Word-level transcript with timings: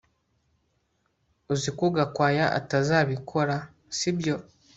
Uzi 1.53 1.69
ko 1.77 1.85
Gakwaya 1.95 2.45
atazabikora 2.59 3.55
sibyo 3.97 4.35